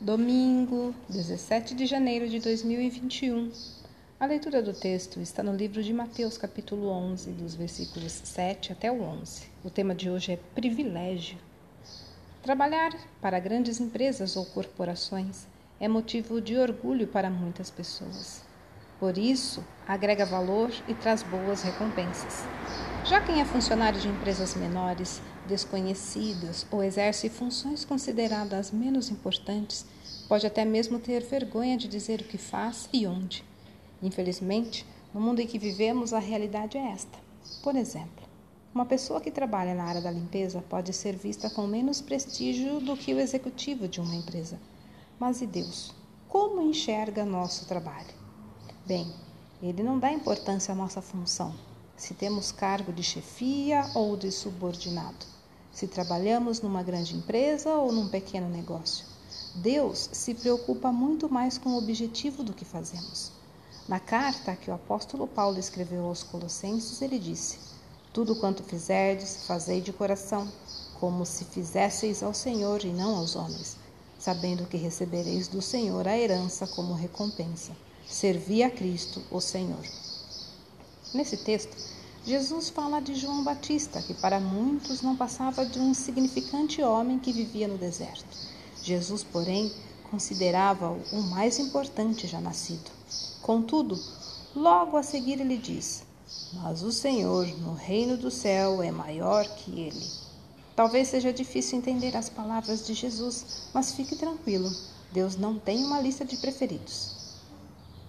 [0.00, 3.50] Domingo, 17 de janeiro de 2021.
[4.20, 8.92] A leitura do texto está no livro de Mateus, capítulo 11, dos versículos 7 até
[8.92, 9.46] o 11.
[9.64, 11.38] O tema de hoje é privilégio.
[12.42, 15.46] Trabalhar para grandes empresas ou corporações
[15.80, 18.42] é motivo de orgulho para muitas pessoas.
[19.00, 22.44] Por isso, agrega valor e traz boas recompensas.
[23.08, 29.86] Já quem é funcionário de empresas menores, desconhecidas ou exerce funções consideradas menos importantes,
[30.28, 33.44] pode até mesmo ter vergonha de dizer o que faz e onde.
[34.02, 34.84] Infelizmente,
[35.14, 37.16] no mundo em que vivemos, a realidade é esta.
[37.62, 38.26] Por exemplo,
[38.74, 42.96] uma pessoa que trabalha na área da limpeza pode ser vista com menos prestígio do
[42.96, 44.58] que o executivo de uma empresa.
[45.16, 45.94] Mas e Deus?
[46.28, 48.14] Como enxerga nosso trabalho?
[48.84, 49.06] Bem,
[49.62, 51.54] ele não dá importância à nossa função,
[51.96, 55.26] se temos cargo de chefia ou de subordinado,
[55.72, 59.04] se trabalhamos numa grande empresa ou num pequeno negócio.
[59.54, 63.32] Deus se preocupa muito mais com o objetivo do que fazemos.
[63.88, 67.58] Na carta que o apóstolo Paulo escreveu aos Colossenses, ele disse:
[68.12, 70.50] Tudo quanto fizerdes, fazei de coração,
[71.00, 73.76] como se fizesseis ao Senhor e não aos homens,
[74.18, 77.72] sabendo que recebereis do Senhor a herança como recompensa.
[78.06, 79.84] Servi a Cristo, o Senhor.
[81.14, 81.76] Nesse texto,
[82.26, 87.32] Jesus fala de João Batista, que para muitos não passava de um insignificante homem que
[87.32, 88.26] vivia no deserto.
[88.82, 89.72] Jesus, porém,
[90.10, 92.90] considerava-o o mais importante já nascido.
[93.40, 93.96] Contudo,
[94.56, 96.04] logo a seguir ele diz:
[96.54, 100.10] Mas o Senhor no reino do céu é maior que ele.
[100.74, 104.68] Talvez seja difícil entender as palavras de Jesus, mas fique tranquilo,
[105.12, 107.14] Deus não tem uma lista de preferidos.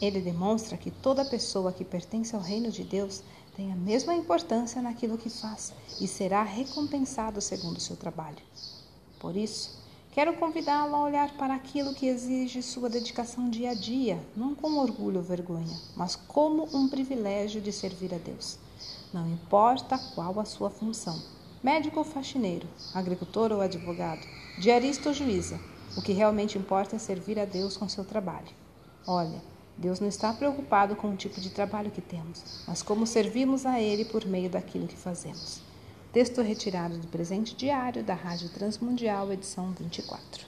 [0.00, 3.22] Ele demonstra que toda pessoa que pertence ao reino de Deus
[3.58, 8.38] tem a mesma importância naquilo que faz e será recompensado segundo o seu trabalho.
[9.18, 14.24] Por isso, quero convidá-lo a olhar para aquilo que exige sua dedicação dia a dia,
[14.36, 18.60] não com orgulho ou vergonha, mas como um privilégio de servir a Deus.
[19.12, 21.20] Não importa qual a sua função,
[21.60, 24.24] médico ou faxineiro, agricultor ou advogado,
[24.60, 25.58] diarista ou juíza,
[25.96, 28.54] o que realmente importa é servir a Deus com seu trabalho.
[29.04, 29.42] Olha,
[29.78, 33.80] Deus não está preocupado com o tipo de trabalho que temos, mas como servimos a
[33.80, 35.60] Ele por meio daquilo que fazemos.
[36.12, 40.46] Texto retirado do presente diário da Rádio Transmundial, edição 24.